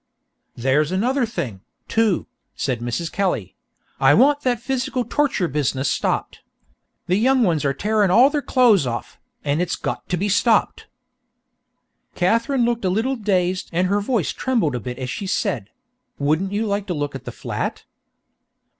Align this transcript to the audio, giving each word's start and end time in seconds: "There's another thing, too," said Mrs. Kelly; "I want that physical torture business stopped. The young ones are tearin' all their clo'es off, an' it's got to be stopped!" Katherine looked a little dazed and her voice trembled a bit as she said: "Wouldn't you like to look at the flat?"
"There's 0.55 0.91
another 0.91 1.27
thing, 1.27 1.61
too," 1.87 2.25
said 2.55 2.79
Mrs. 2.79 3.11
Kelly; 3.11 3.55
"I 3.99 4.15
want 4.15 4.41
that 4.41 4.59
physical 4.59 5.05
torture 5.05 5.47
business 5.47 5.91
stopped. 5.91 6.41
The 7.05 7.17
young 7.17 7.43
ones 7.43 7.63
are 7.65 7.73
tearin' 7.75 8.09
all 8.09 8.31
their 8.31 8.41
clo'es 8.41 8.87
off, 8.87 9.19
an' 9.45 9.61
it's 9.61 9.75
got 9.75 10.09
to 10.09 10.17
be 10.17 10.27
stopped!" 10.27 10.87
Katherine 12.15 12.65
looked 12.65 12.83
a 12.83 12.89
little 12.89 13.15
dazed 13.15 13.69
and 13.71 13.89
her 13.89 14.01
voice 14.01 14.33
trembled 14.33 14.73
a 14.73 14.79
bit 14.79 14.97
as 14.97 15.11
she 15.11 15.27
said: 15.27 15.69
"Wouldn't 16.17 16.51
you 16.51 16.65
like 16.65 16.87
to 16.87 16.95
look 16.95 17.13
at 17.13 17.25
the 17.25 17.31
flat?" 17.31 17.83